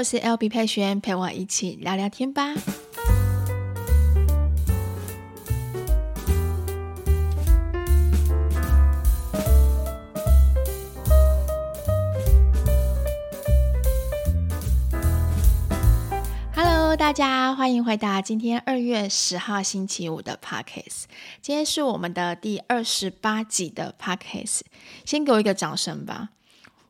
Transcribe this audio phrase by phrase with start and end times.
[0.00, 2.54] 我是 LB 佩璇，陪我一起聊聊天吧。
[16.54, 21.02] Hello，大家欢迎回到今天二月十号星期五的 Podcast。
[21.42, 24.62] 今天是我们的第二十八集的 Podcast，
[25.04, 26.30] 先给我一个掌声吧。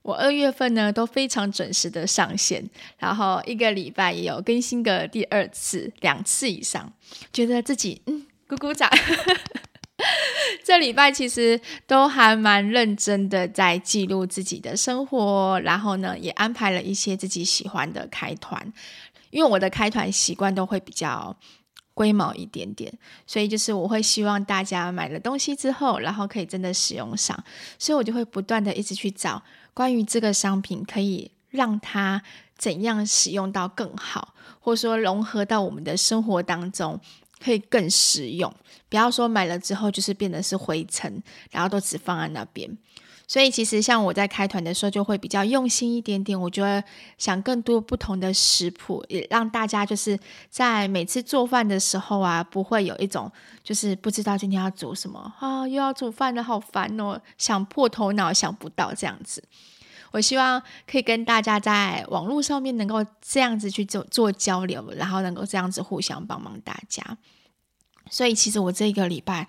[0.02, 2.64] 我二月份呢都非常准时的上线，
[2.98, 6.92] 然后一个礼拜也有更新个第二次、两次以上，
[7.32, 8.90] 觉得自己嗯鼓鼓掌。
[10.64, 18.72] 这礼拜其实都还蛮认真的在记录自己的生活，然后呢也安排了一些自己喜欢的开团，
[19.28, 21.36] 因为我的开团习惯都会比较
[21.92, 22.90] 龟毛一点点，
[23.26, 27.38] 所以就是我会希望大家买了东西之后，然后可以真的使用上，
[27.78, 29.42] 所以我就会不断的一直去找。
[29.74, 32.22] 关于这个商品，可以让它
[32.56, 37.00] 怎样使用到更好，或者说融合到我们的生活当中，
[37.42, 38.52] 可以更实用。
[38.88, 42.76] 不要说买了之后就是变得是灰尘，然后都只放在那边。
[43.30, 46.38] 所以其实像我在开团的时候，就会比较用心一点点。
[46.38, 46.82] 我觉得
[47.16, 53.30] 想更多不同的食谱，也让大家就是在每次做饭的时候啊，不会有一种
[53.62, 59.44] 就是不知道今天要煮什么啊，又要煮饭了，好烦哦，想破头脑想不到这样子。
[60.10, 67.16] 我希望可以跟大家在网络上面能够这样子去做做交流，然后能够这样子互相帮忙大家。
[68.10, 69.46] 所以其实我这个礼拜。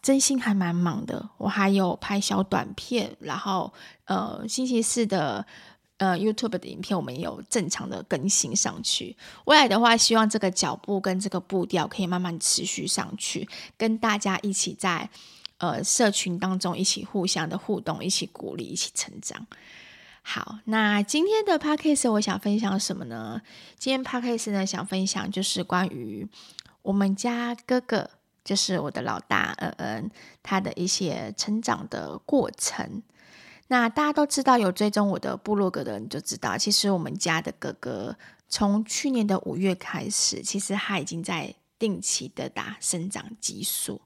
[0.00, 3.72] 真心还蛮忙的，我还有拍小短片，然后
[4.04, 5.44] 呃星期四的
[5.98, 9.16] 呃 YouTube 的影片，我们也有正常的更新上去。
[9.44, 15.10] 未来的话，希望这个脚步跟这个步调可以慢慢持续上去，跟大家一起在
[15.58, 19.46] 呃社群当中一起互相的互动，一起鼓励，一起成长。
[20.22, 23.42] 好，那今天的 Podcast 我想分享什么呢？
[23.78, 26.28] 今天 Podcast 呢想分享就是关于
[26.82, 28.10] 我们家哥哥。
[28.48, 30.10] 就是我的老大，嗯嗯，
[30.42, 33.02] 他的一些成长的过程。
[33.66, 38.16] 那大家都知道，有追踪我的部落格的人就知道，其实我们家的哥哥
[38.48, 44.00] 从去年的五月开始，其实他已经在定期的打生长激素。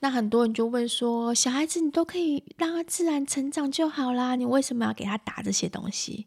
[0.00, 6.26] 那很多人就问说，小孩子你都可以让他自然成长就好啦，你为什么要给他打这些东西？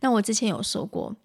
[0.00, 1.16] 那我之前有说过。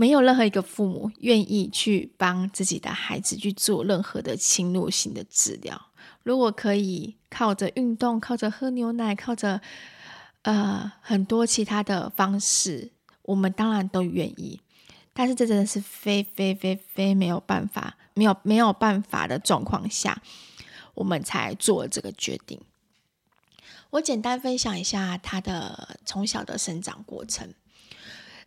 [0.00, 5.78] 没有任何一个父母愿意去帮自己的孩子去做任何的侵入性的治疗。
[6.22, 9.60] 如果可以靠着运动、靠着喝牛奶、靠着
[10.40, 14.62] 呃很多其他的方式，我们当然都愿意。
[15.12, 20.22] 但是这真的是非非非非没有办法、没有没有办法的状况下，
[20.94, 22.58] 我们才做这个决定。
[23.90, 27.52] 我简单分享一下他的从小的生长过程。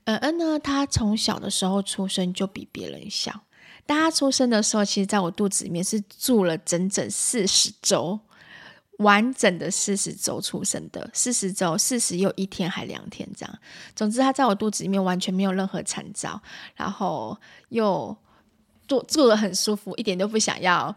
[0.05, 3.41] 嗯嗯呢，他从小的时候出生就比别人小。
[3.85, 8.19] 当他出生的时候，其实在我肚子里面是住了整整四十周，
[8.97, 11.09] 完整的四十周出生的。
[11.13, 13.59] 四十周，四十又一天还两天这样。
[13.95, 16.41] 总之，他在我肚子里面完全没有任何残照，
[16.75, 17.37] 然后
[17.69, 18.15] 又
[18.87, 20.95] 住住的很舒服，一点都不想要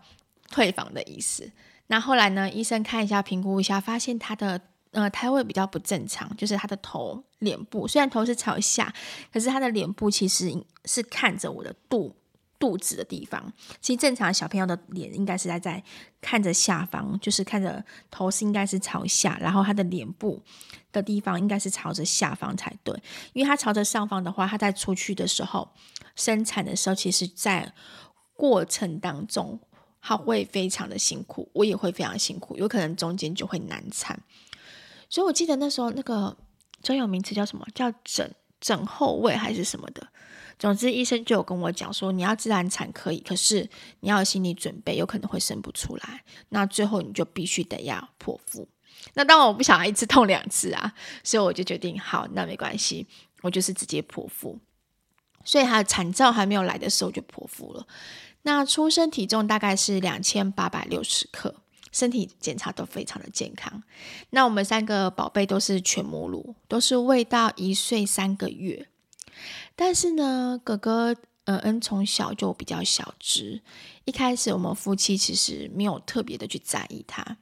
[0.50, 1.50] 退房的意思。
[1.86, 4.60] 那后来呢，医生看一下，评估一下，发现他的。
[4.96, 8.90] 呃，胎位比较不正常，就是他的头、脸部，虽然头是朝下，
[9.30, 10.50] 可是他的脸部其实
[10.86, 12.16] 是看着我的肚
[12.58, 13.52] 肚子的地方。
[13.82, 15.84] 其实正常小朋友的脸应该是在在
[16.22, 20.42] 看着下方，就是看着头是应该是朝下，然后他的脸部
[20.90, 22.98] 的地方应该是朝着下方才对。
[23.34, 25.68] 因为他朝着上方的话，他在出去的时候，
[26.14, 27.70] 生产的时候，其实在
[28.32, 29.60] 过程当中，
[30.00, 34.18] 他会非常的辛苦，我也会非常辛苦，有可能中间就会难产。
[35.08, 36.36] 所以，我记得那时候那个
[36.82, 37.66] 专有名词叫什么？
[37.74, 40.06] 叫枕枕后位还是什么的？
[40.58, 43.68] 总之，医生就有跟我讲说，你要自然产可以，可是
[44.00, 46.24] 你要有心理准备，有可能会生不出来。
[46.48, 48.66] 那最后你就必须得要剖腹。
[49.14, 53.06] 那当然，我不想要一次痛两次啊，所以我就决定，好，那没关系，
[53.42, 54.58] 我就是直接剖腹。
[55.44, 57.86] 所以他的产兆还没有来的时候就剖腹了。
[58.42, 61.54] 那出生体重大概是两千八百六十克。
[61.96, 63.82] 身体检查都非常的健康。
[64.28, 68.86] 那我们三个宝贝都是全母乳，都是喂到一岁三个月。
[69.74, 73.62] 但是呢，哥哥嗯嗯从小就比较小只，
[74.04, 77.38] 一开始我们夫妻其实没有特别的去在意他。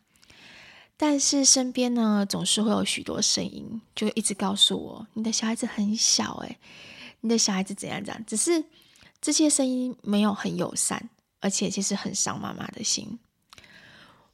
[0.97, 6.57] 但是身边呢，总是会有许多声音，就一直告诉我：“你的小孩子很小，诶，
[7.23, 8.65] 你的小孩子怎样怎样。”只是
[9.21, 11.11] 这些声音没有很友善，
[11.41, 13.19] 而且其实很伤妈妈的心。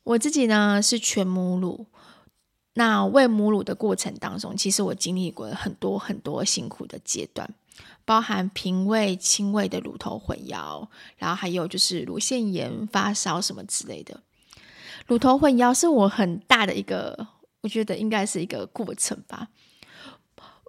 [0.05, 1.87] 我自己呢是全母乳，
[2.75, 7.49] 那喂母乳的过程当中，其实我经历过很多很多辛苦的阶段，
[8.05, 14.21] 包含平胃、轻胃的乳头混淆，然后还有就是乳腺炎、发烧什么之类的。
[15.07, 17.29] 乳头混淆是我很大的一个，
[17.63, 19.49] 我觉得应该是一个过程吧。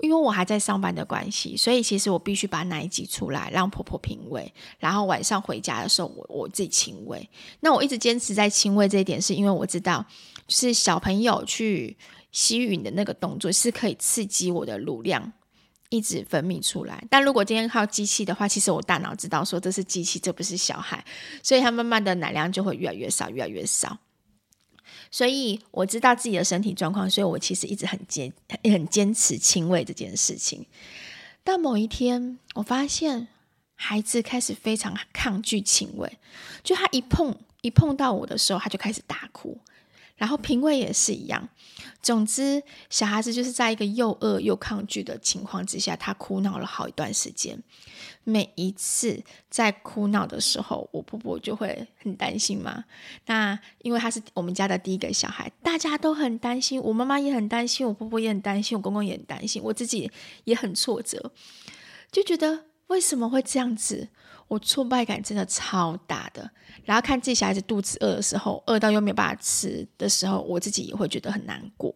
[0.01, 7.29] 因为我还在上班的关系，所以其实我必须把奶挤出来让婆婆平喂，然后晚上回家的时候我我自己亲喂。
[7.59, 10.05] 那我一直坚持在亲喂这一点，是因为我知道，
[10.47, 11.95] 是小朋友去
[12.31, 15.31] 吸吮的那个动作是可以刺激我的乳量
[15.89, 17.03] 一直分泌出来。
[17.09, 21.03] 但如果今天靠机器的话，其实我大脑知道说这是机器，这不是小孩，
[21.43, 23.97] 所以它慢慢的奶量就会越来越少，越来越少。
[25.11, 28.31] 所以我知道自己的身体状况，所以我其实一直很坚
[28.63, 30.65] 很坚持亲喂这件事情。
[31.43, 33.27] 但某一天，我发现
[33.75, 36.17] 孩子开始非常抗拒亲喂，
[36.63, 39.59] 就他一碰一碰到我的时候，他就开始大哭。
[40.21, 41.49] 然后平喂也是一样。
[41.99, 47.57] 总之，小孩子就是在一个又饿又抗拒的情况之下，他哭闹了好一段时间。
[48.23, 52.85] 每一次在哭闹的时候，我婆婆就会很担心嘛。
[53.25, 60.11] 那因为他是我们家的第一个小孩，大家都很担心，我妈妈也很担心，我婆婆也很担心，我公公也很担心，我自己
[60.43, 61.31] 也很挫折，
[62.11, 64.09] 就觉得为什么会这样子？
[64.51, 66.51] 我挫败感真的超大的。
[66.83, 71.95] 然后看自己小孩子肚子饿的时候，饿到又没有办法吃的时候，我自己也会觉得很难过。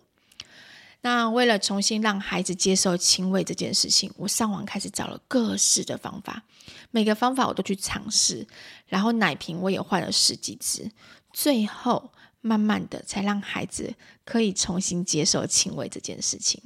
[1.01, 6.43] 那为了重新让孩子接受亲喂这件事情，我上网开始找了各式的方法，
[6.91, 8.47] 每个方法我都去尝试，
[8.87, 10.89] 然后奶瓶我也换了十几只，
[11.33, 16.63] 最后慢慢的才让孩子可以重新接受亲喂这件事情。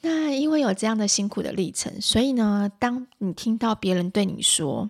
[0.00, 4.88] 那因为有这样的辛苦的历程，所以呢，当你听到别人对你说：“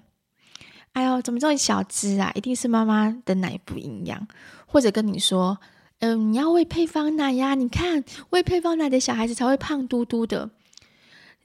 [0.92, 2.30] 哎呦，怎么这么小只啊？
[2.34, 4.28] 一定是妈妈的奶不营养。”
[4.70, 5.58] 或者跟你说，
[6.00, 7.54] 嗯，你要喂配方奶呀！
[7.54, 10.50] 你看，喂配方奶的小孩子才会胖嘟嘟的。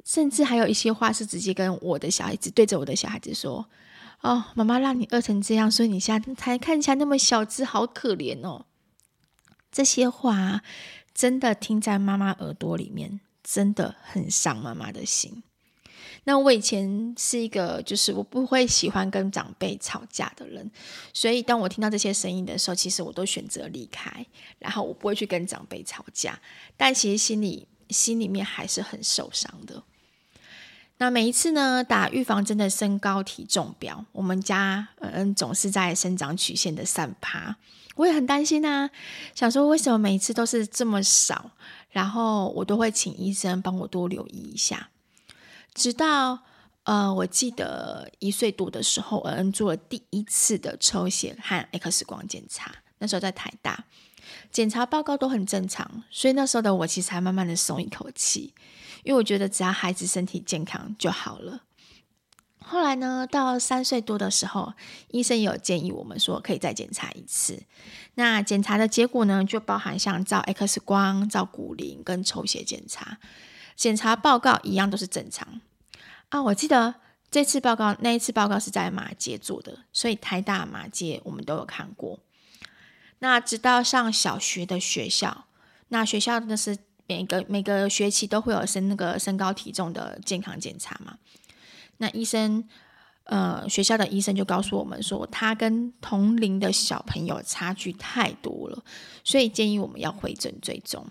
[0.04, 3.66] 甚至还有一些话是直接跟我的小孩子对着我的小孩子说
[4.20, 8.66] ：“哦，妈妈让你饿成这样，所以你现在才看起来那么小只，好可怜哦。”
[9.72, 10.62] 这些话
[11.14, 15.44] 真的听在妈妈耳朵里面，真的很伤妈妈的心。
[16.26, 20.72] 那我以前是一个，就是我不会喜欢跟长辈吵架的人，
[21.14, 24.26] 所以当我听到这些声音的时候，其实我都选择离开，
[24.60, 26.40] 然后我不会去跟长辈吵架，
[26.78, 29.84] 但其实心里心里面还是很受伤的。
[31.00, 37.58] 那每一次呢，打预防针的身高体重表，我们家嗯总是在生长曲线的三趴，
[37.96, 38.90] 我也很担心啊，
[39.36, 41.52] 想说为什么每一次都是这么少，
[41.94, 44.90] 然后我都会请医生帮我多留意一下。
[45.74, 46.40] 直到
[46.84, 52.76] 呃，我记得一岁多的时候，恩恩做了第一次的抽血和 X 光检查。
[52.98, 53.86] 那时候在台大，
[54.52, 58.54] 检查报告都很正常，所以那时候的我其实还慢慢的松一口气，
[59.04, 61.62] 因为我觉得只要孩子身体健康就好了。
[62.66, 64.74] 后来呢，到三岁多的时候，
[65.10, 67.62] 医生也有建议我们说可以再检查一次。
[68.16, 73.18] 那检查的结果呢，就包含像照 X 光、照骨龄跟抽血检查。
[73.76, 75.60] 检查报告一样都是正常
[76.30, 76.42] 啊！
[76.44, 76.96] 我记得
[77.32, 82.20] 这次报告，那一次报告是在马街做的，所以台大马街我们都有看过。
[83.18, 85.46] 那直到上小学的学校，
[85.88, 86.78] 那学校那是
[87.08, 91.18] 每个每个学期都会有身那个身高体重的健康检查嘛。
[92.04, 92.68] 那医生，
[93.24, 98.84] 呃，学校的医生就告诉我们说，他跟同龄的小朋友差距太多了，
[99.24, 101.08] 所以建议我们要回诊追踪。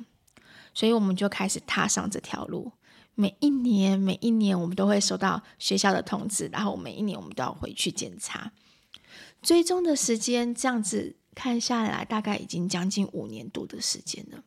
[0.74, 2.72] 所以我们就开始踏上这条路。
[3.14, 8.52] 每一年，每一年，我们都会收到学校的通知，然后每一年我们都要回去检查。
[9.40, 14.42] 追踪的时间这样子看下来，大概已经将近五年多的时间了。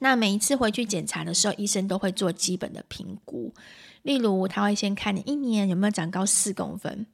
[0.00, 3.54] 那每一次回去检查的时候，医生都会做基本的评估，
[4.04, 7.06] 例如他会先看你一年有没有长高四公分，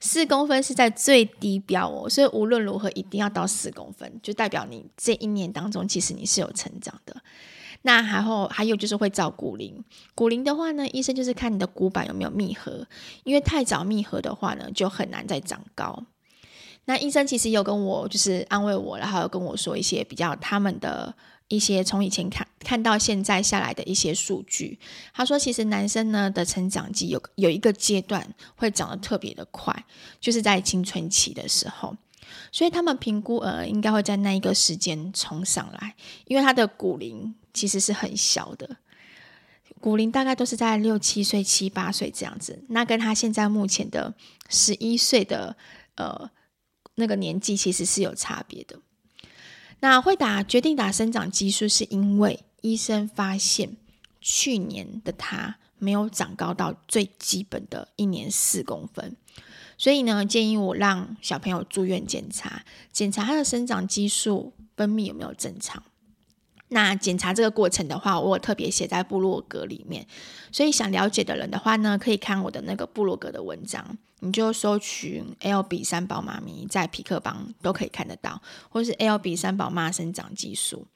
[0.00, 7.16] 四公分是在最低标哦，所以无论如何一定要到四公分，就代表你这一年当中其实你是有成长的。
[7.82, 9.84] 那然后还有就是会照骨龄，
[10.16, 12.86] 骨龄的话呢，医生就是看你的骨板有没有密合，
[13.22, 16.04] 因为太早密合的话呢，就很难再长高。
[16.84, 21.14] 那医生其实有跟我就是安慰我，然后有跟我说一些比较他们的
[21.52, 24.78] 一些从以前看看到现在下来的一些数据。
[25.12, 29.84] 他说，其实男生呢的成长期有有一个阶段会长得特别的快，
[30.18, 31.94] 就是在青春期的时候。
[32.50, 35.94] 所以他们评估呃，应该会在那一个时间冲上来，
[36.24, 38.78] 因为他的骨龄其实是很小的，
[39.78, 42.64] 骨龄大概都是在六七岁、七八岁这样子。
[42.68, 44.14] 那跟他现在目前的
[44.48, 45.54] 十一岁的
[45.96, 46.30] 呃
[46.94, 48.78] 那个年纪其实是有差别的。
[49.82, 53.76] 那会打决定打生长激素，是因为医生发现
[54.20, 59.16] 去年的他没有长高到最基本的一年四公分，
[59.76, 65.82] 所以呢，建议我让小朋友住院检查，检查他的生长激素分泌有没有正常。
[66.72, 70.06] 那检查这个过程的话，我有特别写在部落格里面，
[70.50, 80.86] 所以想了解的人的话呢，可以看我的那个部落格的文章，你就搜寻 L B 三宝妈咪在皮克邦都可以看得到，或是 L B 三宝妈生长激素。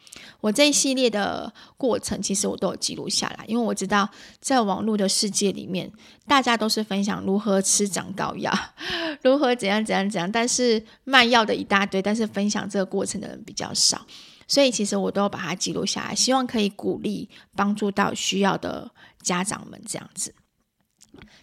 [0.40, 4.08] 我这一系列的过程，其实我都有记录下来，因为我知道
[4.40, 5.92] 在网络的世界里面，
[6.26, 8.50] 大家都是分享如何吃长高药，
[9.22, 14.06] 如何怎样怎样怎样，但是卖药的一大堆，但是分享这个过程的人比较少。
[14.48, 20.34] 所以其实我都把它记录下来，希望可以鼓励、帮助到需要的家长们这样子。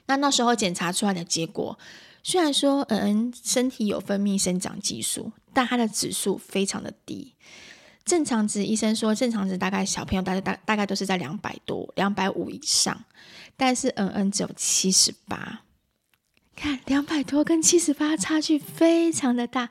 [0.06, 1.78] 那那时候检查出来的结果，
[2.22, 7.36] 虽然说嗯嗯身体有分泌生长激素，但它的指数非常的低。
[8.06, 13.04] 正常值医生说正常值大概小朋友大概大大概都是在两百多、两百五以上，
[13.56, 15.62] 但是嗯嗯只有七十八。
[16.56, 19.70] 看两百多跟七十八差距非常的大。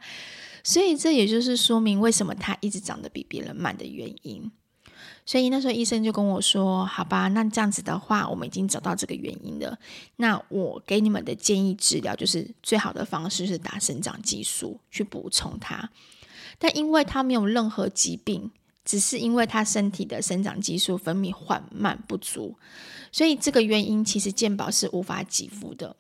[0.62, 4.50] 所以这也就是说明为什么他一直长得比别人慢的原因。
[5.24, 9.78] 所以那时候医生就跟我说：“好吧，那这样子的话，我们已经找到这个原因了。
[10.16, 15.88] 那我给你们的建议治疗，就是最好的方式是打生长激素去补充它。
[16.58, 18.50] 但因为他没有任何疾病，
[18.84, 22.56] 只是因为他身体的生长激素分泌缓慢不足，
[23.12, 25.94] 所以这个原因其实健保是无法给付的，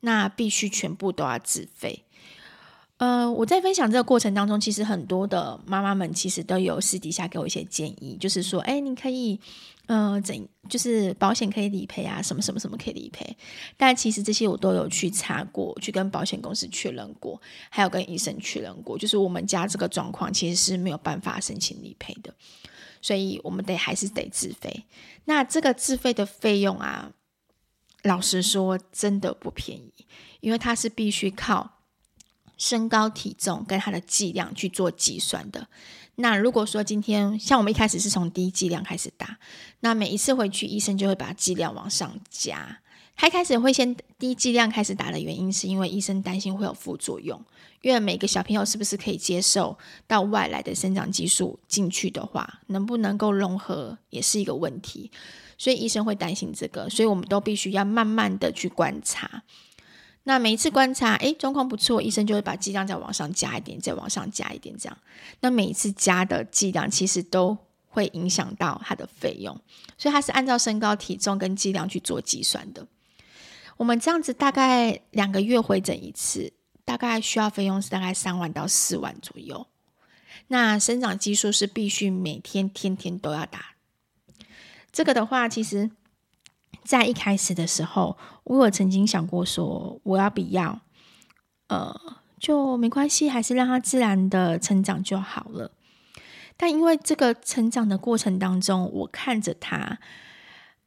[0.00, 2.04] 那必须全部都要自费。”
[2.98, 9.38] 呃，我在分享这个过程当中，其实很多的妈妈们其实都有私底下给我一些建议，就是说，哎，你可以，
[9.86, 13.36] 呃，怎，就是保险可以理赔啊，什么什么什么可以理赔。
[13.76, 17.40] 但其实这些我都有去查过，去跟保险公司确认过，
[17.70, 22.34] 还有跟医生确认过，就是我们家这个状况其实是没有办法申请理赔的，
[23.00, 24.86] 所以我们得还是得自费。
[25.26, 27.12] 那这个自费的费用啊，
[28.02, 29.92] 老实说真的不便宜，
[30.40, 31.77] 因为它是必须靠。
[32.58, 35.66] 身高、体重跟他的剂量去做计算的。
[36.16, 39.38] 那如果说今天像我们一开始是从低剂量开始打，
[39.80, 42.80] 那每一次回去医生就会把剂量往上加。
[43.16, 47.40] 他一开始会先低剂量开始打的原因，是因为医生担心会有副作用，
[47.82, 55.10] 因为每个小朋友是不是可以接受到外来的生长激素进去的话，能不能够融合也是一个问题，
[55.56, 59.42] 所以医生会担心这个，所以我们都必须要慢慢的去观察。
[60.24, 64.98] 那每一次观察，诶，状况不错，医生就会把剂量再往上加一点，再往上加一点，这样。
[65.40, 67.56] 那每一次加的剂量其实都
[67.88, 69.58] 会影响到他的费用，
[69.96, 72.86] 所以他是按照身高、体重跟剂量去做计算的。
[73.78, 76.52] 我们这样子大概两个月回诊一次，
[76.84, 79.66] 大概需要费用是大概三万到四万左右。
[80.48, 83.74] 那生长激素是必须每天天天都要打。
[84.92, 85.90] 这个的话，其实。
[86.88, 90.80] 在一开始的时候，我有曾经想过说，我要不要，
[91.66, 91.94] 呃，
[92.40, 95.70] 就没关系，还是让他自然的成长就好了。
[96.56, 99.98] 但因为这个成长的过程当中，我看着他，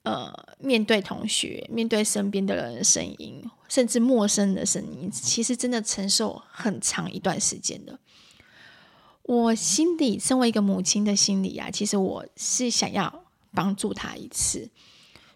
[0.01, 7.99] 呃，面对同学，面对身边的人的声音，甚至陌生的声音，其实真的承受很长一段时间的。
[9.21, 14.71] 我心里，身为一个母亲的心里啊，其实我是想要帮助他一次。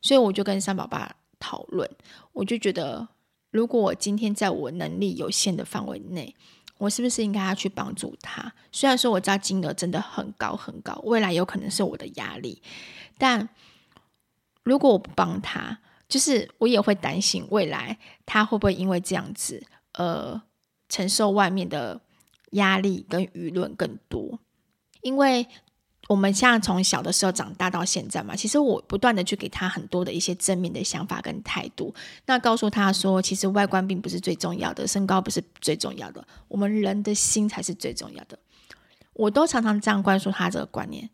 [0.05, 1.89] 所以我就跟三宝爸讨论，
[2.31, 3.07] 我就觉得，
[3.49, 6.35] 如果我今天在我能力有限的范围内，
[6.77, 8.53] 我是不是应该要去帮助他？
[8.71, 12.61] 虽然说我知道金额真的很高很高，未来有可能是我的压力，
[13.17, 13.49] 但
[14.61, 17.97] 如果我不帮他，就是我也会担心未来
[18.27, 20.39] 他会不会因为这样子，呃，
[20.87, 21.99] 承受外面的
[22.51, 24.37] 压力跟舆论更多，
[25.01, 25.47] 因为。
[26.07, 31.93] 我们现在从小的时候长大到现在嘛，其实我不断的去给他很多的一些正面的想法跟态度，
[32.27, 38.37] 那告诉他说，其实外观并不是最重要的，身高不是最重要的，我们人的心才是最重要的。
[39.13, 41.09] 我都常常这样灌输他这个观念，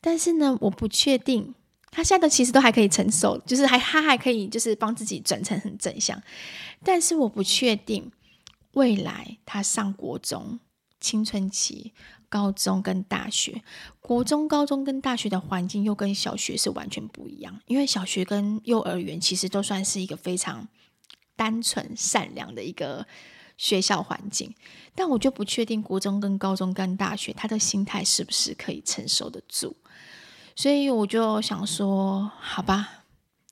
[0.00, 1.54] 但是呢，我不确定
[1.92, 6.20] 他现在的其实都还可以承受，就是还他还可以就是帮自己转成很正向，
[6.82, 8.10] 但是我不确定
[8.72, 10.58] 未来他上国中
[10.98, 11.92] 青春期。
[12.34, 13.62] 高中跟大学，
[14.00, 20.66] 国中、高中跟大学的环境又跟小学是完全不一样，因为小学跟幼儿园其实都算是一个非常
[21.36, 23.06] 单纯、善良的一个
[23.56, 24.52] 学校环境，
[24.96, 29.76] 但我就不确定国中跟高中跟大学他的心态是不是可以承受得住，
[30.56, 33.03] 所以我就想说，好吧，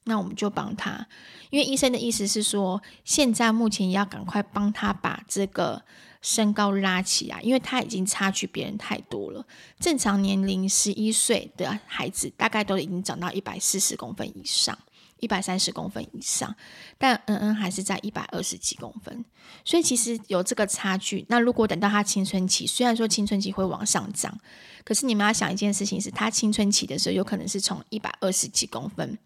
[0.04, 1.06] 那我们就帮他，
[1.50, 5.82] 因为医生的意思是说，现在目前要赶快帮他把这个
[6.20, 9.46] 身高拉起来，因为他已经差距别人太多了。
[9.78, 14.78] 正常年龄十一岁的孩子，大概都已经长到一百四十公分以上。
[15.20, 16.52] 一百三十公分以上，
[16.98, 19.24] 但恩恩还是在一百二十几公分，
[19.64, 21.24] 所以其实有这个差距。
[21.28, 24.36] 那如果等到他青春期，虽然说青春期会往上涨，
[24.82, 29.16] 可是你们要想一件事情是，他青春期的时候有可能是从一百二十几公分、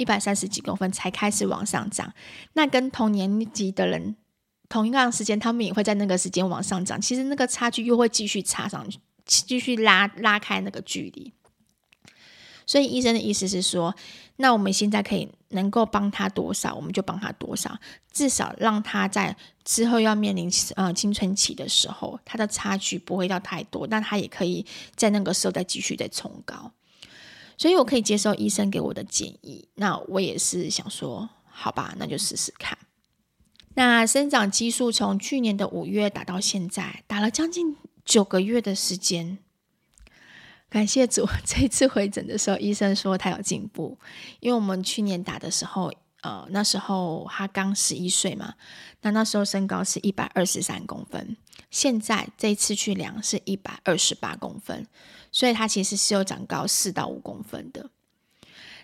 [0.00, 2.10] 一百三十几公分才开始往上涨。
[2.54, 4.16] 那跟同年级的人
[4.70, 11.34] 同一段时间，他们也会在那个时间往上涨，其实那个差距又会继续插上去，继续拉拉开那个距离。
[12.66, 13.94] 所以医生的意思是说，
[14.36, 17.76] 那我们现在可以能够帮他多少，我们就帮他多少，
[18.12, 24.64] 至少让他在之后要面临呃青春期的时候，他的差距不会到太多，但他也可以
[24.94, 26.72] 在那个时候再继续再冲高。
[27.60, 32.78] 所以我可以接受医生给我的建议，那我也是想说，好吧，那就试试看。
[33.74, 39.36] 那生长激素从去年的五月打到现在，打了将近九个月的时间。
[40.70, 43.98] 感谢主， 这一次回诊的时候，医生说他有进步。
[44.40, 48.54] 因为我们去年打的时候，呃，那时候他刚十一岁嘛，
[49.02, 51.36] 那那时候身高是一百二十三公分，
[51.70, 54.86] 现在这次去量是一百二十八公分，
[55.32, 57.90] 所以他其实是有长高四到五公分的。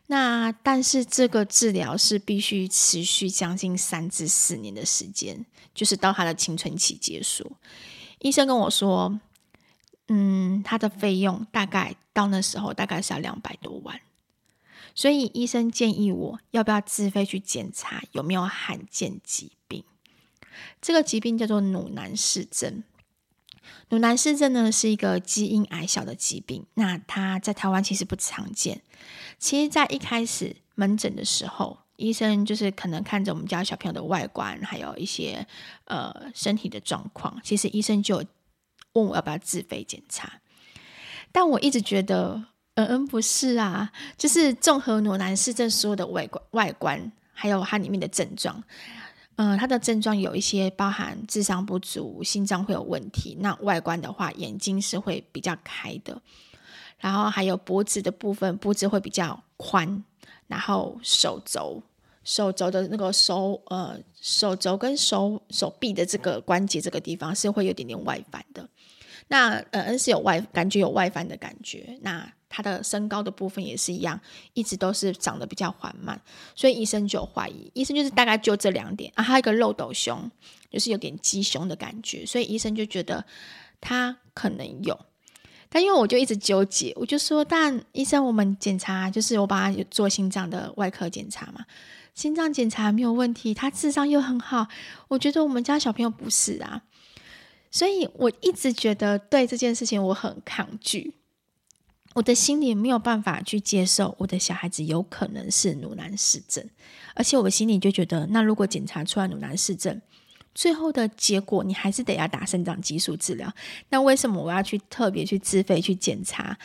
[0.07, 7.53] 那但是这个治疗是必须持续将近三至四年的时间，就是到他的青春期结束。
[8.21, 9.21] 医生跟我说。
[10.09, 14.00] 嗯，他的费用大概到那时候大概是要两百多万，
[14.95, 19.83] 所以医生建议我要不要自费去检查有没有罕见疾病。
[20.81, 22.85] 这个疾病叫做努南氏症。
[23.88, 28.82] 努南氏症呢是一个基因矮小的疾病，那它在台湾其实不常见。
[29.38, 35.46] 其实，在一开始门诊的时候，医生就是可能看着我们家小朋友的外观，还有一些
[35.85, 38.25] 呃身体的状况，其实医生就。
[38.92, 40.40] 问我要不要自费检查，
[41.30, 42.42] 但我一直觉得，
[42.76, 48.64] 嗯嗯，不是啊，就是综合努南氏症所有的外观、外观，还有它里面的症状，
[49.37, 53.37] 嗯、他，的症状有一些包含智商不足、心脏会有问题。
[53.40, 56.20] 那外观的话，眼睛是会比较开的，
[56.99, 60.03] 然后还有脖子的部分，脖子会比较宽，
[60.46, 61.83] 然后手肘、
[62.25, 68.66] 手肘的那个手，呃，手肘跟手手臂的这个关节这个地方是会有点点外翻的。
[69.29, 74.21] 那呃，，N 是有外感觉有外翻的感觉，那他的身高的部分也是一样，
[74.55, 76.21] 一直都是长得比较缓慢，
[76.55, 80.31] 所以医生就怀疑，医生就是大概就这两点啊，还有一个漏斗胸，
[80.71, 83.25] 就是有点鸡胸的感觉，所以医生就觉得
[83.81, 84.97] 他可能有，
[85.69, 91.67] 但因为我就一直纠结，我就说，但医生我们检查就是我把他做心脏的外科检查嘛，
[92.15, 94.69] 心脏检查没有问题，他智商又很好，
[95.09, 96.83] 我觉得我们家小朋友不是啊。
[97.70, 101.14] 所以我一直觉得对这件事情我很抗拒，
[102.14, 106.66] 我的心里没有办法去接受我的小孩子有可能是努南氏症，
[107.14, 110.00] 而且我心里就觉得，那如果检查出来努南氏症，
[110.55, 113.52] 最后的结果你还是得要打生长激素治疗，
[113.90, 116.59] 那为什么我要去特别去自费去检查？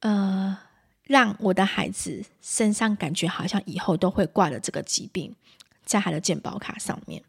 [0.00, 0.58] 呃，
[1.04, 5.36] 让我的孩子身上感觉好像以后都会挂了这个疾病
[5.84, 7.22] 在他的健保卡上面。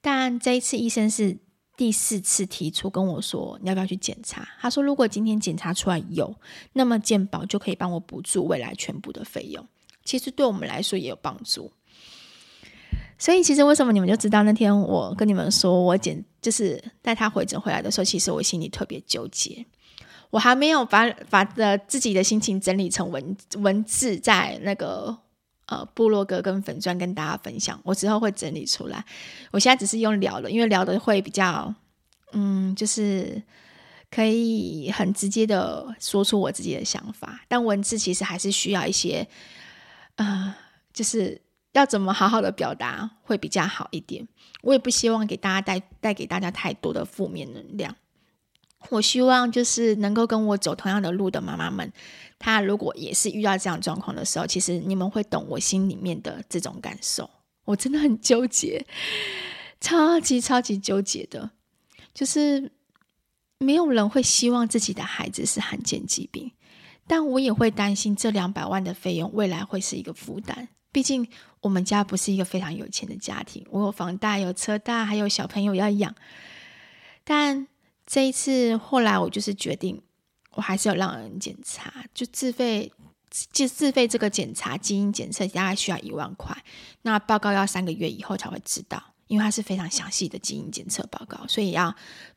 [0.00, 1.36] 但这一次医生是
[1.76, 4.48] 第四次提出跟我说，你要不要去检查？
[4.60, 6.34] 他说，如果今天检查出来有，
[6.72, 9.66] 那么健保就可以帮我补助未来全部的费用。
[10.04, 11.70] 其实对我们来说也有帮助。
[13.18, 19.66] 所以其实为什么你们就知道那天我跟你们说我检就是带他回诊回来的时候，其实我心里特别纠结。
[20.30, 25.18] 我还没有把把的自己的心情整理成文文字在那个。
[25.70, 29.04] 呃，部落格跟粉专跟大家分享，我之后会整理出来。
[29.50, 31.74] 我现在只是用聊的，因为聊的会比较，
[32.32, 33.42] 嗯，就是
[34.10, 37.44] 可以很直接的说出我自己的想法。
[37.48, 39.28] 但文字其实还是需要一些，
[40.16, 40.54] 呃，
[40.94, 41.38] 就是
[41.72, 44.26] 要怎么好好的表达会比较好一点。
[44.62, 47.94] 我也不希望给大家带带给大家太多的负面能量。
[48.90, 51.92] 我希望就是能够跟我走同样的路的妈妈们，
[52.38, 57.28] 他如果也是遇到这样状况的时候，其实你们会懂我心里面的这种感受。
[57.64, 58.86] 我真的很纠结，
[59.80, 61.50] 超级超级纠结的，
[62.14, 62.70] 就是
[63.58, 66.52] 没有人会希望自己的孩子是罕见疾病，
[67.06, 70.68] 但我也会担心这两百万的费用未来会是一个负担。
[70.92, 71.28] 毕竟
[71.60, 76.14] 我们家不是一个非常有钱的家庭，我有房贷、有车贷，还有小朋友要养，
[77.24, 77.66] 但。
[78.10, 80.00] 这一次，后来我就是决定，
[80.58, 82.92] 我还是要让人检查，就自费
[83.52, 86.64] 就自费这个检查基因检测大概需要一万块，
[87.02, 91.94] 那报告要三个月以后才会知道，因为它是非常详细的基因检测报告，所以要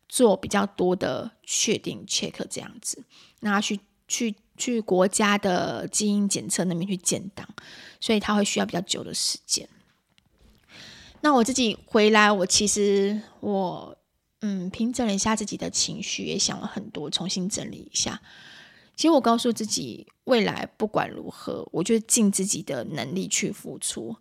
[0.07, 3.03] 做比较多的确定 check 这样子，
[3.39, 7.49] 那去去去国家的基因检测那边去建档，
[7.99, 9.67] 所以它会需要比较久的时间。
[11.21, 13.97] 那我自己回来，我其实我
[14.41, 18.21] 嗯平整了一下自己的情绪，也想了很多，重新整理一下。
[18.95, 24.15] 其实我告诉自己，未来不管如何，我就尽自己的能力去付出。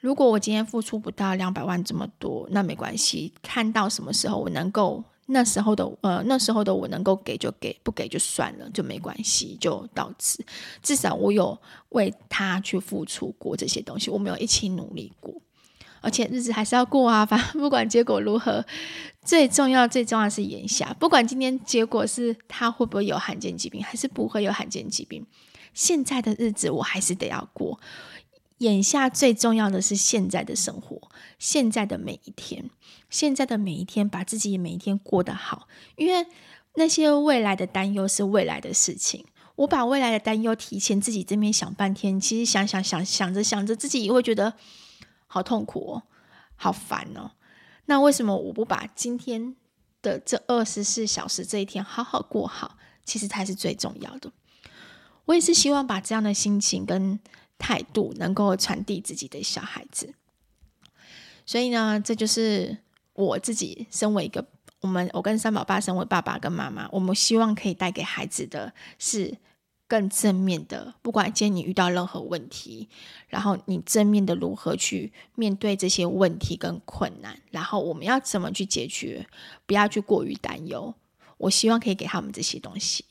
[0.00, 3.32] 如果我今天付出不到两百万这么多，那没关系。
[3.42, 10.44] 看到什么时候我能够，那时候的呃那时候的我能够给就给，不给就算了，就没关系，就到此。
[10.82, 11.56] 至少我有
[11.90, 15.34] 为他去付出过这些东西，我们有一起努力过。
[16.04, 18.64] 而且日子还是要过啊，反正不管结果如何，
[19.24, 20.94] 最重要最重要是眼下。
[21.00, 25.26] 不管今天结果是他会不会有罕见疾病，还是不会有罕见疾病，
[25.72, 27.80] 现在的日子我还是得要过。
[28.58, 32.70] 眼下最重要的是现在的生活，现在的每一天，
[33.08, 35.66] 现在的每一天，把自己每一天过得好。
[35.96, 36.26] 因为
[36.74, 39.24] 那些未来的担忧是未来的事情，
[39.56, 44.54] 我把未来的担忧提前自己这边想半天，其实想想想想着想着，自己也会觉得。
[45.34, 46.02] 好痛苦哦，
[46.54, 47.32] 好烦哦。
[47.86, 49.56] 那为什么我不把今天
[50.00, 52.78] 的这二十四小时这一天好好过好？
[53.04, 54.30] 其实才是最重要的。
[55.24, 57.18] 我也是希望把这样的心情跟
[57.58, 60.14] 态度能够传递自己的小孩子。
[61.44, 62.78] 所以呢，这就是
[63.14, 64.46] 我自己身为一个
[64.82, 69.36] 我们，我跟三宝爸身为爸爸跟妈妈，我们希望可以带给孩子的是。
[69.86, 72.88] 更正面的，不管今天你遇到任何问题，
[73.28, 79.26] 然后你正面的如何去面对这些问题跟困难，然后我们要怎么去解决，
[79.66, 80.94] 不要去过于担忧。
[81.36, 83.04] 我希望可以给他们这些东西。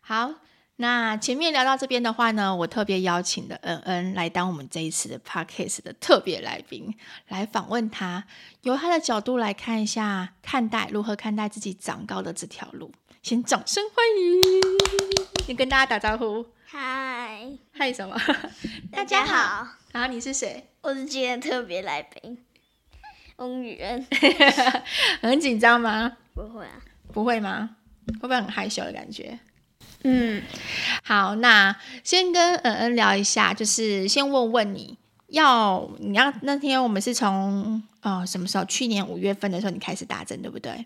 [0.00, 0.34] 好，
[0.76, 6.94] 那前面聊到这边的话呢，我特别邀请的恩恩来当我们这一次的 Podcast 的特别来宾，
[7.28, 8.24] 来访问他，
[8.62, 12.90] 由他的角度来看一下，看待如何看待自己长高的这条路。
[13.22, 16.44] 先掌声欢迎，先跟大家打招呼。
[16.66, 17.40] 嗨，
[17.72, 18.14] 嗨什么？
[18.92, 19.66] 大家好。
[19.92, 20.68] 然后你是谁？
[20.82, 22.36] 我是今天特别来宾，
[23.36, 24.06] 翁宇恩。
[25.22, 26.18] 很紧张吗？
[26.34, 26.72] 不会啊。
[27.14, 27.76] 不会吗？
[28.08, 29.38] 会不会很害羞的感觉？
[30.04, 30.42] 嗯。
[31.02, 38.66] 好，那先跟恩恩聊一下，就是先问问你要，你要那天我们是从呃什么时候？
[38.66, 40.84] 去年五月份的时候你开始打针，对不对？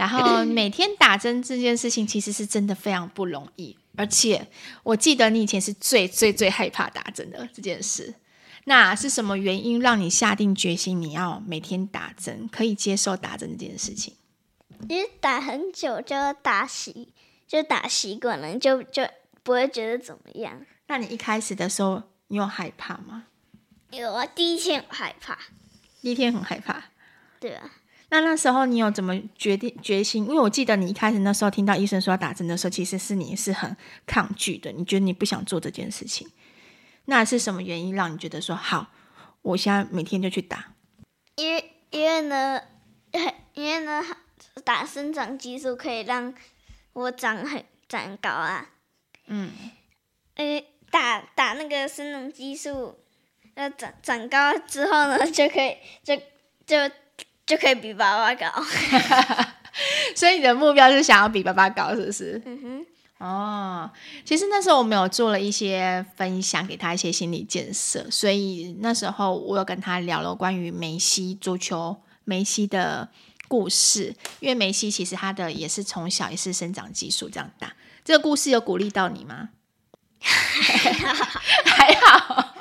[0.00, 4.48] 然后 每天打针这件事情其实是真的非常不容易，而且
[4.82, 8.14] 我记得你以前是最最最害怕打针的这件事。
[8.64, 14.14] 那是什么原因让你下定决心你要每天打针，可以接受打针这件事情？
[14.88, 17.12] 因为打很久就打习，
[17.46, 19.06] 就打习惯了，就就
[19.42, 20.64] 不会觉得怎么样。
[20.86, 23.24] 那你一开始的时候，你有害怕吗？
[23.90, 25.38] 有啊，第一天很害怕。
[26.00, 26.84] 第一天很害怕。
[27.38, 27.70] 对啊。
[28.12, 30.24] 那那时候你有怎么决定决心？
[30.24, 36.28] 因为我记得你一开始那时候听到医生说要打针的时候，其实是你是很抗拒的，你觉得你不想做这件事情。
[37.04, 38.88] 那是什么原因让你觉得说好，
[39.42, 40.74] 我现在每天就去打？
[41.36, 42.60] 因为因为呢，
[43.54, 44.04] 因为呢，
[44.64, 46.34] 打生长激素可以让
[46.92, 48.70] 我长很长高啊。
[49.28, 49.52] 嗯。
[50.34, 52.98] 呃，打打那个生长激素，
[53.54, 56.16] 呃，长长高之后呢，就可以就
[56.66, 56.92] 就。
[57.50, 58.46] 就可以比爸爸高，
[60.14, 62.40] 所以你的目标是想要比爸爸高，是不是？
[62.46, 62.86] 嗯哼。
[63.18, 63.90] 哦，
[64.24, 73.08] 其实那时候我们有做了一些分享，给他一些心理建设，所以那时候我有跟他聊了关于梅西足球梅西的
[73.48, 79.48] 故事，因为梅西其实他的也是从小也是生长激素这样大，这个故事有鼓励到你吗？
[80.20, 82.54] 还好。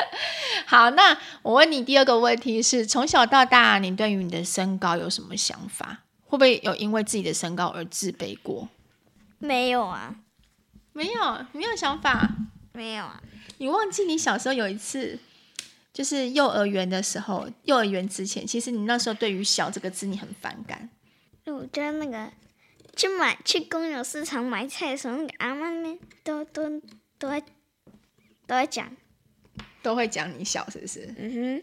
[0.66, 6.04] 好，那我问你第二个问题是：从小到大，你对于你的身高有什么想法？
[6.24, 8.68] 会不会有因为自己的身高而自卑过？
[9.38, 10.16] 没有啊，
[10.92, 12.28] 没有，没有想法，
[12.72, 13.22] 没有啊。
[13.58, 15.18] 你忘记你小时候有一次，
[15.92, 20.90] 就是幼儿园的时候，幼儿园之前，其实你那时候对于“小”这个字你很反感。
[21.44, 22.32] 我觉得那个
[22.96, 26.68] 去买去公有市场买菜的时候，那个阿妈们都都
[27.18, 27.46] 都在都
[28.48, 28.90] 在讲。
[29.86, 31.14] 都会讲你小是不是？
[31.16, 31.62] 嗯哼，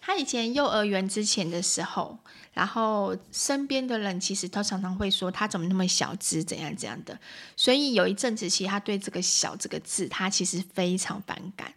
[0.00, 2.18] 他以前幼儿园之前的时候，
[2.54, 7.18] 然后身边的人其实都常常会说他怎么那么小只，怎样怎样的。
[7.54, 11.74] 所以有一阵子，其实他对这个“小”这个字，他其实非常反感。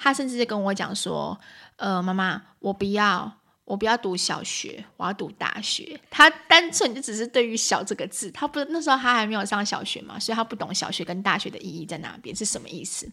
[0.00, 1.38] 他甚至跟我讲说
[1.76, 6.00] ：“呃，妈妈，我不要，我不要读小学，我要读大学。
[6.10, 13.08] 他单纯就只是对于“小”这个字，他不那时候他还没有上小学嘛，所以他不懂小学跟大学的意义在哪边是什么意思。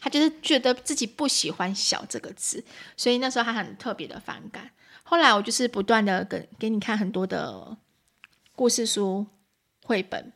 [0.00, 2.64] 他就是觉得自己不喜欢“小”这个字，
[2.96, 4.70] 所以那时候他很特别的反感。
[5.02, 7.76] 后来我就是不断的给给你看很多的
[8.54, 9.26] 故事书、
[9.84, 10.32] 绘本，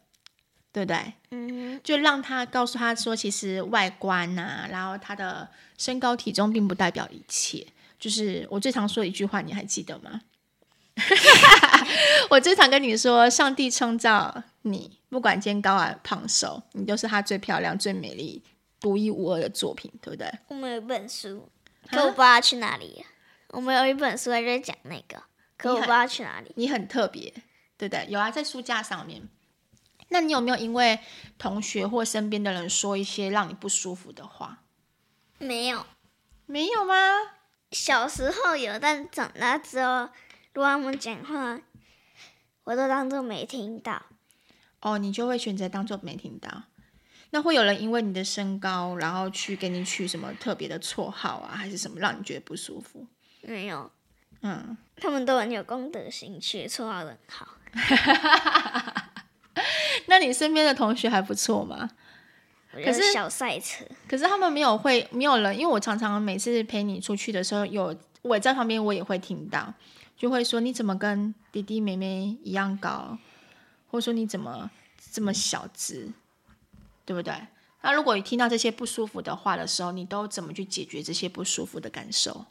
[0.73, 1.15] 对不对？
[1.31, 7.67] 嗯，就让他告诉他说，其实外观啊，然后他的身高体重并不代表一切。
[7.99, 10.23] 就是我最常说的一句话，你还记得吗？
[12.31, 18.43] 我最常跟你说，上帝创造你，不管今天高矮胖瘦，你都是他最漂亮、最美丽、
[18.81, 20.33] 独一无二的作品，对不对？
[20.49, 21.49] 我们有一本书，
[21.91, 23.05] 可我不知道去哪里。
[23.49, 25.23] 我们有一本书在讲那个，
[25.57, 26.53] 可我不知道去哪里。
[26.57, 27.33] 你很特别，
[27.77, 28.07] 对不对？
[28.09, 29.29] 有啊，在书架上面。
[30.09, 30.99] 那你有没有因为
[31.39, 34.63] 同学或身边的人说一些让你不舒服的话？
[35.39, 35.87] 没有，
[36.47, 36.95] 没有吗？
[37.73, 40.09] 小时候有，但长大之后，
[40.53, 41.61] 如果他们讲话，
[42.65, 44.03] 我都当做没听到。
[44.81, 46.65] 哦，你就会选择当做没听到。
[47.31, 53.07] 那会有人因为你的身高，然后去给你取什么特别的绰号啊，还是什么让你觉得不舒服？
[53.43, 53.91] 没有。
[54.43, 57.49] 嗯，他们都很有公德心，取绰号很好。
[60.07, 61.91] 那你身边的同学还不错吗？
[62.73, 69.75] 可是小赛车，可是他们没有会没有人，因为我常常每次陪你出去的时候，有我在旁边，我也会听到，
[70.17, 73.19] 就会说你怎么跟弟弟妹妹一样高，
[73.89, 74.71] 或者说你怎么
[75.13, 76.13] 这么小只，
[77.11, 77.35] 对不对？
[77.83, 82.47] 那如果你听到这些不舒服的话的时候，你都怎么去解决这些不舒服的感受？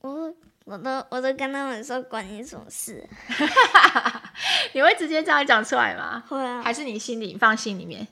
[0.00, 3.06] 我我都我都跟他们说关你什么事？
[4.72, 6.24] 你会直接这样讲出来吗？
[6.26, 8.08] 会啊，还是你心里放心里面？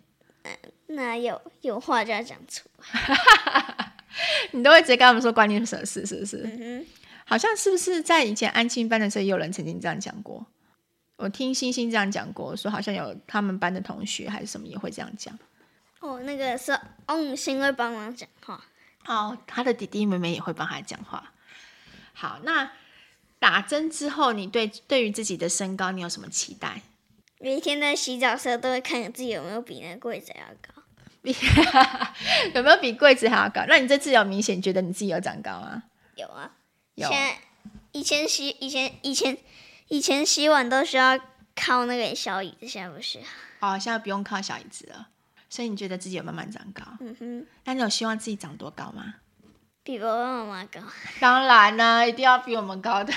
[0.89, 3.95] 那有有话就要讲出来，
[4.53, 6.87] 你都会直接跟他们说关你什么事，是不是？
[7.25, 10.45] 好像是不是在以前安庆班的时候，也有人曾经这样讲过？
[11.17, 15.39] 我听星星这样讲过，说好像有他们班的同学还是什么也会这样讲。
[16.03, 18.61] 哦，那个是翁星会帮忙讲话。
[19.07, 21.33] 哦，他的弟弟妹妹也会帮他讲话。
[22.13, 22.73] 好，那
[23.39, 26.83] 打针之后，你对对于自己的身高，你有什么期待？
[27.39, 30.83] 每天在洗澡的时候都会看自己有没有比那个柜子还要高，
[32.55, 33.65] 有没有比柜子还要高？
[33.69, 35.85] 那你这次有明显觉得你自己有长高吗？
[36.17, 36.51] 有啊，
[36.95, 37.09] 有。
[37.09, 37.39] 现在
[37.93, 39.39] 以前洗以前以前
[39.89, 41.19] 以前洗碗都需要
[41.57, 43.25] 靠那个小椅子，现在不需要。
[43.69, 45.09] 哦，现在不用靠小椅子了，
[45.53, 46.83] 所以你觉得自己有慢慢长高？
[47.01, 47.47] 嗯哼。
[47.65, 49.17] 那你有希望自己长多高吗？
[49.83, 50.81] 比我妈妈高。
[51.21, 53.13] 当然呢，一定要比我们高的。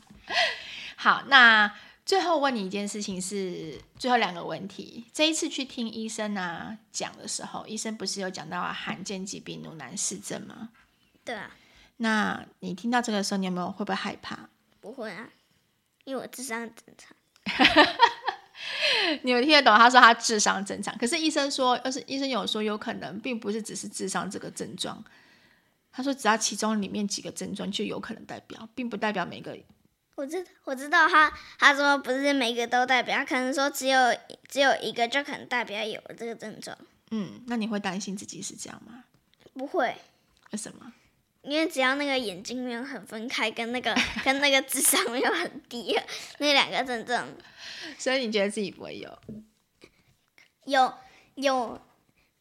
[0.96, 1.70] 好，那。
[2.06, 5.04] 最后问你一件事情是最后两个问题。
[5.12, 10.70] 这一次去听医生啊讲的时候，医生不是有讲到啊罕见疾病鲁南氏症吗？
[11.24, 11.50] 对啊。
[11.98, 14.48] 那你听到这个的时候，你有没有会不会害怕？
[14.80, 15.28] 不会啊，
[16.02, 17.14] 因为我智商正常。
[19.22, 19.76] 你们听得懂？
[19.76, 25.02] 他说他智商正常，可是医生说，要是医生有说有可能，并不是只是智商这个症状。
[25.92, 29.56] 他说只要其中里面几个症状就有可能代表，并不代表每个。
[30.16, 33.98] 我知我知道他他说不是每个都代表，他可能说只有
[34.48, 36.76] 只有一个就可能代表有这个症状。
[37.10, 39.04] 嗯，那你会担心自己是这样吗？
[39.54, 39.94] 不会。
[40.52, 40.92] 为什么？
[41.42, 45.98] 因为只要那个眼睛没有很分开，跟那个 跟那个智商没有很低，
[46.38, 47.28] 那两个症状。
[47.98, 49.18] 所以你觉得自己不会有？
[50.64, 50.92] 有
[51.36, 51.80] 有，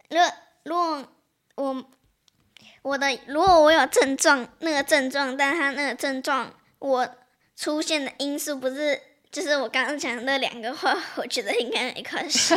[0.09, 0.31] 如果
[0.63, 1.07] 如果
[1.55, 1.89] 我
[2.81, 7.15] 我的如果我有症状，那个症状，但他那个症状我。
[7.59, 8.97] 出现的因素不是，
[9.29, 12.55] 就是我刚刚讲的那两个话，我觉得应该没关系。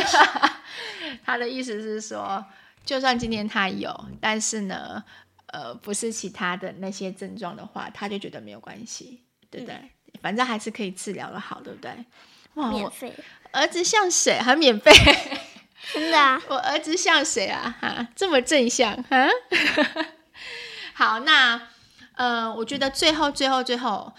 [1.25, 2.41] 他的意思是说，
[2.85, 5.03] 就算今天他有，但是呢，
[5.53, 9.75] 呃，不是其他的那些症状的话，他就觉得没有关系，对不对？
[9.75, 9.89] 嗯、
[10.21, 11.91] 反正还是可以治疗的好，对不对？
[12.55, 13.13] 哇，免费。
[13.51, 14.39] 儿子像谁？
[14.39, 14.91] 还免费？
[15.93, 16.41] 真的啊？
[16.49, 17.77] 我儿子像谁啊？
[17.79, 19.27] 哈，这么正向哈。
[20.95, 21.69] 好，那
[22.15, 24.13] 呃，我觉得最后、最后、最后。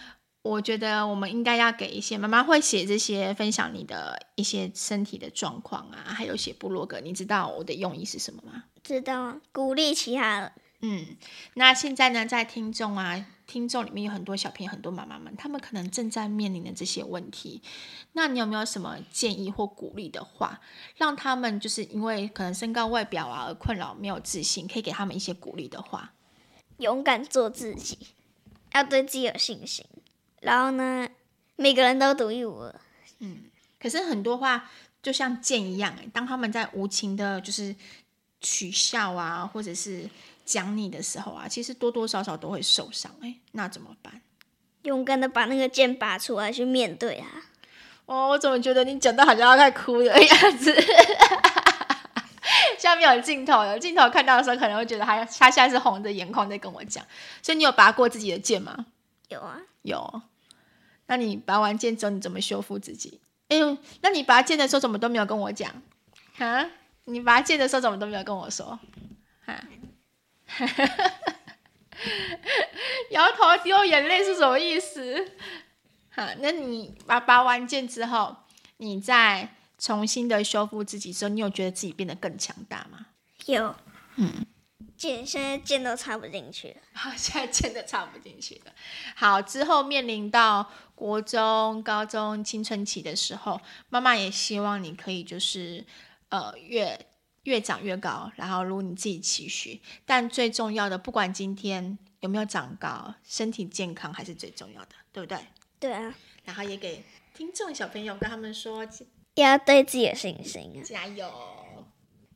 [0.44, 7.01] 我觉得我们应该要给一些妈妈会写这些分享你的一些身体的状况啊，还有写部落格。
[7.01, 8.64] 你知道我的用意是什么吗？
[8.83, 10.53] 知道啊，鼓励其他人。
[10.87, 11.16] 嗯，
[11.55, 17.62] 那现在呢，在听众啊，听众里面有很多小朋友，很多妈妈们，他们可能正在面临的这些问题。
[18.12, 20.61] 那你有没有什么建议或鼓励的话，
[20.97, 26.12] 让他们就是因为可能身高、外表啊而困扰、没有自信，可以给他们一些鼓励的话？
[26.77, 27.97] 勇敢做自己，
[28.75, 29.87] 要对自己有信心。
[30.42, 31.09] 然后呢，
[31.57, 32.81] 每个人都独一无二。
[33.20, 33.44] 嗯，
[33.81, 34.70] 可是很多话
[35.03, 37.75] 就像剑一样，哎，当他们在无情的，就是
[38.42, 40.11] 取笑啊，或者是
[40.44, 44.20] 讲你的时候啊，其实多多少少都会受伤，哎，那怎么办？
[44.83, 47.26] 勇敢的把那个剑拔出来去面对啊！
[48.07, 50.74] 哦，我怎么觉得你讲到好像要快哭的样子？
[52.78, 57.02] 下面有镜头，有镜头看到的时候可能会觉得他他现在是红着眼眶在跟我讲。
[57.42, 58.85] 所以你有拔过自己的剑吗？
[59.28, 60.22] 有啊，有。
[61.07, 63.20] 那你拔完剑之后你怎么修复自己？
[63.48, 65.72] 哎呦，那你拔剑的时候怎么都没有跟我讲？
[66.38, 66.66] 啊？
[67.07, 68.78] 你拔剑的时候怎么都没有跟我说？
[69.46, 69.64] 哈，
[73.11, 75.33] 摇头丢眼泪是什么意思？
[76.11, 78.37] 好，那你拔拔完剑之后，
[78.79, 83.07] 你再重新的修复自己之后，你有觉得自己变得更强大吗？
[83.47, 83.75] 有，
[84.17, 84.47] 嗯，
[84.97, 88.73] 剑现在剑都插不进去，好， 现在剑都插不进去了。
[89.17, 95.85] 好，之后面临到国中、高中青春期的时候，妈妈也希望你可以就是。
[96.31, 96.99] 呃，越
[97.44, 105.38] 越长越高，然后如你自己期许，但最重要的，不管今天有没有长高，身体健康还是最重要的，对不对？
[105.78, 106.14] 对啊。
[106.44, 107.04] 然后也给
[107.35, 108.87] 听众小朋友跟他们说，
[109.35, 111.30] 要对自己有信心啊，加油。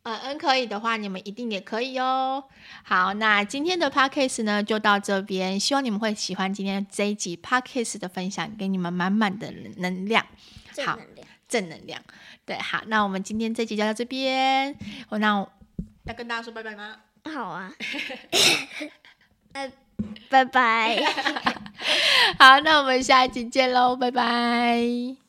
[0.02, 2.44] 嗯嗯，可以的话，你们一定也可以哦。
[2.82, 10.26] 好，那今天的 podcast 呢，就到这边，希望你们会喜欢今天这一集 podcast 的分享，给你们满满的能量。
[10.84, 10.98] 好。
[11.48, 11.98] 正能量，
[12.48, 14.74] 对，好，那我们今天这集就到这边。
[15.10, 15.52] 我那我
[16.04, 16.96] 要跟大家说拜拜吗？
[17.30, 17.70] 好啊，
[20.30, 20.98] 拜拜。
[22.40, 25.27] 好，那我们下一集见喽，拜拜。